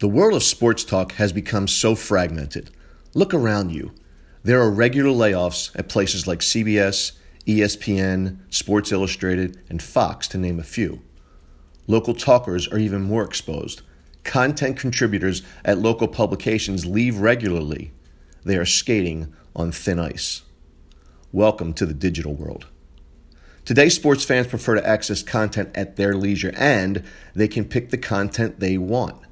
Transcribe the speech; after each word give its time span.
The 0.00 0.08
world 0.08 0.32
of 0.32 0.42
sports 0.42 0.82
talk 0.82 1.12
has 1.16 1.30
become 1.30 1.68
so 1.68 1.94
fragmented. 1.94 2.70
Look 3.12 3.34
around 3.34 3.68
you. 3.68 3.92
There 4.42 4.58
are 4.58 4.70
regular 4.70 5.10
layoffs 5.10 5.78
at 5.78 5.90
places 5.90 6.26
like 6.26 6.38
CBS, 6.38 7.12
ESPN, 7.46 8.38
Sports 8.48 8.92
Illustrated, 8.92 9.60
and 9.68 9.82
Fox, 9.82 10.26
to 10.28 10.38
name 10.38 10.58
a 10.58 10.62
few. 10.62 11.02
Local 11.86 12.14
talkers 12.14 12.66
are 12.68 12.78
even 12.78 13.02
more 13.02 13.22
exposed. 13.22 13.82
Content 14.24 14.78
contributors 14.78 15.42
at 15.66 15.76
local 15.76 16.08
publications 16.08 16.86
leave 16.86 17.18
regularly. 17.18 17.92
They 18.42 18.56
are 18.56 18.64
skating 18.64 19.30
on 19.54 19.70
thin 19.70 19.98
ice. 19.98 20.40
Welcome 21.30 21.74
to 21.74 21.84
the 21.84 21.92
digital 21.92 22.32
world. 22.32 22.68
Today, 23.66 23.90
sports 23.90 24.24
fans 24.24 24.46
prefer 24.46 24.76
to 24.76 24.88
access 24.88 25.22
content 25.22 25.68
at 25.74 25.96
their 25.96 26.14
leisure 26.14 26.54
and 26.56 27.04
they 27.34 27.48
can 27.48 27.66
pick 27.66 27.90
the 27.90 27.98
content 27.98 28.60
they 28.60 28.78
want. 28.78 29.26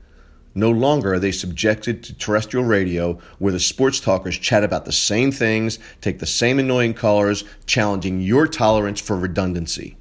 No 0.59 0.73
longer 0.73 1.15
are 1.15 1.19
they 1.21 1.31
subjected 1.31 2.03
to 2.03 2.15
terrestrial 2.15 2.67
radio 2.67 3.21
where 3.39 3.53
the 3.53 3.61
sports 3.61 4.01
talkers 4.01 4.37
chat 4.37 4.65
about 4.65 4.87
the 4.87 4.93
same 4.93 5.31
things, 5.31 5.79
take 6.01 6.19
the 6.19 6.27
same 6.27 6.59
annoying 6.59 6.95
callers, 6.95 7.45
challenging 7.65 8.21
your 8.21 8.49
tolerance 8.49 9.01
for 9.01 9.17
redundancy. 9.17 9.97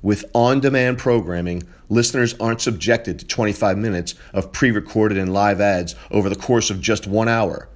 With 0.00 0.24
on 0.34 0.60
demand 0.60 0.98
programming, 0.98 1.64
listeners 1.88 2.36
aren't 2.38 2.60
subjected 2.60 3.18
to 3.18 3.26
25 3.26 3.76
minutes 3.76 4.14
of 4.32 4.52
pre 4.52 4.70
recorded 4.70 5.18
and 5.18 5.32
live 5.32 5.60
ads 5.60 5.96
over 6.12 6.28
the 6.28 6.36
course 6.36 6.70
of 6.70 6.80
just 6.80 7.08
one 7.08 7.28
hour. 7.28 7.68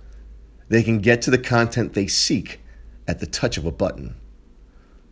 They 0.69 0.85
can 0.85 1.01
get 1.01 1.23
to 1.23 1.33
the 1.33 1.39
content 1.39 1.95
they 1.95 2.07
seek 2.07 2.61
at 3.09 3.19
the 3.19 3.27
touch 3.27 3.59
of 3.59 3.65
a 3.65 3.73
button. 3.73 4.15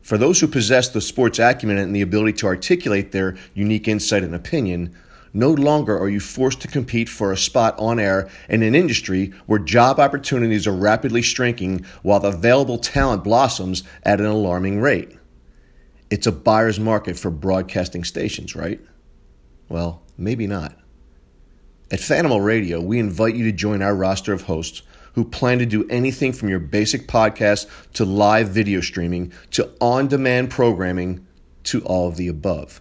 For 0.00 0.16
those 0.16 0.38
who 0.38 0.46
possess 0.46 0.88
the 0.88 1.00
sports 1.00 1.40
acumen 1.40 1.78
and 1.78 1.96
the 1.96 2.02
ability 2.02 2.34
to 2.34 2.46
articulate 2.46 3.10
their 3.10 3.36
unique 3.52 3.88
insight 3.88 4.22
and 4.22 4.34
opinion, 4.34 4.94
no 5.34 5.50
longer 5.50 5.98
are 5.98 6.08
you 6.08 6.20
forced 6.20 6.60
to 6.60 6.68
compete 6.68 7.08
for 7.08 7.32
a 7.32 7.36
spot 7.36 7.74
on 7.76 7.98
air 7.98 8.30
in 8.48 8.62
an 8.62 8.74
industry 8.74 9.32
where 9.46 9.58
job 9.58 9.98
opportunities 9.98 10.66
are 10.66 10.72
rapidly 10.72 11.20
shrinking 11.20 11.84
while 12.02 12.20
the 12.20 12.28
available 12.28 12.78
talent 12.78 13.24
blossoms 13.24 13.82
at 14.04 14.20
an 14.20 14.26
alarming 14.26 14.80
rate. 14.80 15.18
It's 16.08 16.28
a 16.28 16.32
buyer's 16.32 16.78
market 16.78 17.18
for 17.18 17.30
broadcasting 17.30 18.04
stations, 18.04 18.54
right? 18.54 18.80
Well, 19.68 20.02
maybe 20.16 20.46
not. 20.46 20.78
At 21.90 21.98
Fanimal 21.98 22.44
Radio, 22.44 22.80
we 22.80 23.00
invite 23.00 23.34
you 23.34 23.44
to 23.44 23.52
join 23.52 23.82
our 23.82 23.94
roster 23.94 24.32
of 24.32 24.42
hosts 24.42 24.82
who 25.14 25.24
plan 25.24 25.58
to 25.58 25.66
do 25.66 25.86
anything 25.88 26.32
from 26.32 26.48
your 26.48 26.60
basic 26.60 27.08
podcast 27.08 27.66
to 27.94 28.04
live 28.04 28.48
video 28.48 28.80
streaming 28.80 29.32
to 29.50 29.70
on 29.80 30.06
demand 30.06 30.50
programming 30.50 31.26
to 31.64 31.84
all 31.84 32.08
of 32.08 32.16
the 32.16 32.28
above. 32.28 32.80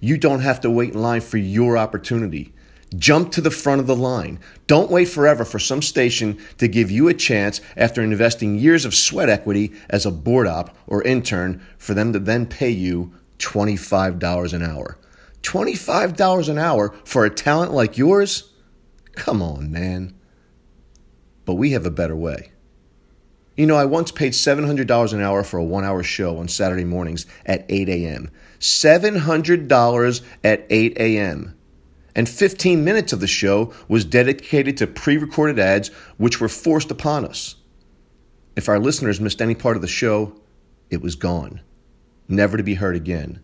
You 0.00 0.16
don't 0.18 0.40
have 0.40 0.60
to 0.62 0.70
wait 0.70 0.94
in 0.94 1.00
line 1.00 1.20
for 1.20 1.36
your 1.36 1.76
opportunity. 1.76 2.52
Jump 2.96 3.30
to 3.32 3.40
the 3.40 3.50
front 3.50 3.80
of 3.80 3.86
the 3.86 3.94
line. 3.94 4.40
Don't 4.66 4.90
wait 4.90 5.08
forever 5.08 5.44
for 5.44 5.60
some 5.60 5.82
station 5.82 6.38
to 6.58 6.66
give 6.66 6.90
you 6.90 7.06
a 7.06 7.14
chance 7.14 7.60
after 7.76 8.02
investing 8.02 8.58
years 8.58 8.84
of 8.84 8.94
sweat 8.94 9.28
equity 9.28 9.72
as 9.88 10.04
a 10.04 10.10
board 10.10 10.48
op 10.48 10.76
or 10.86 11.02
intern 11.04 11.64
for 11.78 11.94
them 11.94 12.12
to 12.12 12.18
then 12.18 12.46
pay 12.46 12.70
you 12.70 13.12
$25 13.38 14.52
an 14.52 14.62
hour. 14.62 14.98
$25 15.42 16.48
an 16.48 16.58
hour 16.58 16.94
for 17.04 17.24
a 17.24 17.30
talent 17.30 17.72
like 17.72 17.96
yours? 17.96 18.52
Come 19.12 19.40
on, 19.40 19.70
man. 19.70 20.14
But 21.44 21.54
we 21.54 21.70
have 21.70 21.86
a 21.86 21.90
better 21.90 22.16
way. 22.16 22.52
You 23.56 23.66
know, 23.66 23.76
I 23.76 23.84
once 23.84 24.12
paid 24.12 24.32
$700 24.32 25.12
an 25.12 25.20
hour 25.20 25.42
for 25.44 25.58
a 25.58 25.64
one 25.64 25.84
hour 25.84 26.02
show 26.02 26.38
on 26.38 26.48
Saturday 26.48 26.84
mornings 26.84 27.26
at 27.44 27.66
8 27.68 27.88
a.m. 27.88 28.30
$700 28.60 30.22
at 30.44 30.66
8 30.70 30.96
a.m. 30.98 31.56
And 32.14 32.28
15 32.28 32.84
minutes 32.84 33.12
of 33.12 33.20
the 33.20 33.26
show 33.26 33.72
was 33.88 34.04
dedicated 34.04 34.76
to 34.78 34.86
pre 34.86 35.16
recorded 35.16 35.58
ads, 35.58 35.88
which 36.16 36.40
were 36.40 36.48
forced 36.48 36.90
upon 36.90 37.24
us. 37.24 37.56
If 38.56 38.68
our 38.68 38.78
listeners 38.78 39.20
missed 39.20 39.42
any 39.42 39.54
part 39.54 39.76
of 39.76 39.82
the 39.82 39.88
show, 39.88 40.40
it 40.90 41.02
was 41.02 41.14
gone, 41.14 41.60
never 42.28 42.56
to 42.56 42.62
be 42.62 42.74
heard 42.74 42.96
again. 42.96 43.40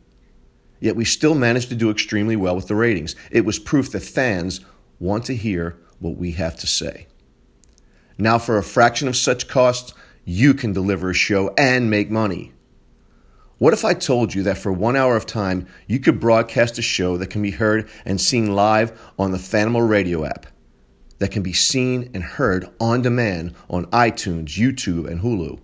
Yet 0.81 0.97
we 0.97 1.05
still 1.05 1.35
managed 1.35 1.69
to 1.71 1.75
do 1.75 1.91
extremely 1.91 2.37
well 2.37 2.57
with 2.57 2.69
the 2.69 2.75
ratings. 2.75 3.17
It 3.31 3.45
was 3.45 3.59
proof 3.59 3.91
that 3.93 4.03
fans 4.03 4.61
want 4.99 5.25
to 5.27 5.37
hear 5.37 5.79
what 5.99 6.17
we 6.17 6.33
have 6.33 6.57
to 6.59 6.67
say. 6.67 7.07
Now, 8.19 8.39
for 8.39 8.57
a 8.57 8.63
fraction 8.63 9.09
of 9.09 9.17
such 9.17 9.49
costs, 9.49 9.93
you 10.25 10.55
can 10.55 10.73
deliver 10.73 11.11
a 11.11 11.15
show 11.15 11.53
and 11.59 11.91
make 11.91 12.11
money. 12.11 12.53
What 13.59 13.73
if 13.73 13.85
I 13.85 13.95
told 13.95 14.35
you 14.35 14.43
that 14.43 14.59
for 14.59 14.73
one 14.73 14.97
hour 14.97 15.17
of 15.17 15.25
time, 15.25 15.67
you 15.87 15.99
could 15.99 16.21
broadcast 16.21 16.79
a 16.79 16.83
show 16.83 17.17
that 17.17 17.29
can 17.29 17.41
be 17.41 17.53
heard 17.53 17.89
and 18.05 18.21
seen 18.21 18.55
live 18.55 18.99
on 19.19 19.33
the 19.33 19.39
Fanimal 19.39 19.89
Radio 19.89 20.27
app, 20.27 20.47
that 21.19 21.31
can 21.31 21.43
be 21.43 21.55
seen 21.55 22.11
and 22.13 22.23
heard 22.23 22.69
on 22.79 23.01
demand 23.01 23.55
on 23.71 23.87
iTunes, 23.87 24.59
YouTube, 24.59 25.09
and 25.09 25.23
Hulu, 25.23 25.59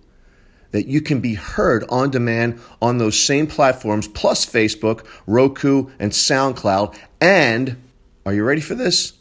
that 0.71 0.87
you 0.87 1.01
can 1.01 1.19
be 1.19 1.35
heard 1.35 1.85
on 1.89 2.09
demand 2.09 2.59
on 2.81 2.97
those 2.97 3.19
same 3.19 3.45
platforms, 3.45 4.07
plus 4.07 4.43
Facebook, 4.43 5.05
Roku, 5.27 5.91
and 5.99 6.11
SoundCloud, 6.11 6.97
and 7.21 7.77
are 8.25 8.33
you 8.33 8.43
ready 8.43 8.61
for 8.61 8.73
this? 8.73 9.13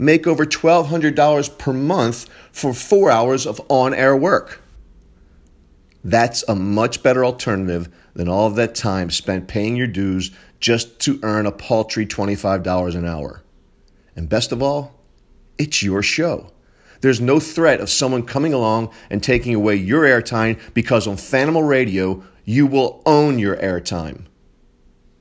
Make 0.00 0.26
over 0.26 0.46
$1,200 0.46 1.58
per 1.58 1.74
month 1.74 2.26
for 2.52 2.72
four 2.72 3.10
hours 3.10 3.46
of 3.46 3.60
on 3.68 3.92
air 3.92 4.16
work. 4.16 4.62
That's 6.02 6.42
a 6.48 6.54
much 6.54 7.02
better 7.02 7.22
alternative 7.22 7.90
than 8.14 8.26
all 8.26 8.46
of 8.46 8.54
that 8.54 8.74
time 8.74 9.10
spent 9.10 9.46
paying 9.46 9.76
your 9.76 9.86
dues 9.86 10.30
just 10.58 11.00
to 11.00 11.20
earn 11.22 11.44
a 11.44 11.52
paltry 11.52 12.06
$25 12.06 12.94
an 12.94 13.04
hour. 13.04 13.42
And 14.16 14.26
best 14.26 14.52
of 14.52 14.62
all, 14.62 14.98
it's 15.58 15.82
your 15.82 16.02
show. 16.02 16.50
There's 17.02 17.20
no 17.20 17.38
threat 17.38 17.82
of 17.82 17.90
someone 17.90 18.24
coming 18.24 18.54
along 18.54 18.94
and 19.10 19.22
taking 19.22 19.54
away 19.54 19.76
your 19.76 20.04
airtime 20.04 20.58
because 20.72 21.06
on 21.06 21.16
Fanimal 21.16 21.68
Radio, 21.68 22.22
you 22.46 22.66
will 22.66 23.02
own 23.04 23.38
your 23.38 23.58
airtime. 23.58 24.22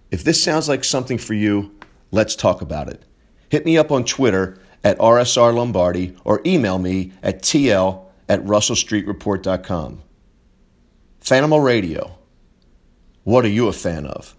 If 0.10 0.24
this 0.24 0.42
sounds 0.42 0.70
like 0.70 0.86
something 0.86 1.18
for 1.18 1.34
you, 1.34 1.76
let's 2.12 2.38
talk 2.38 2.62
about 2.62 2.88
it. 2.88 3.04
Hit 3.50 3.66
me 3.66 3.78
up 3.78 3.92
on 3.92 4.06
Twitter 4.06 4.58
at 4.84 4.98
RSR 5.00 5.54
Lombardi 5.54 6.16
or 6.24 6.42
email 6.46 6.80
me 6.80 7.12
at 7.22 7.42
tl 7.42 8.06
at 8.28 8.44
russellstreetreport.com. 8.46 10.02
Fanimal 11.22 11.64
Radio. 11.64 12.18
What 13.24 13.46
are 13.46 13.50
you 13.50 13.68
a 13.68 13.74
fan 13.74 14.06
of? 14.06 14.36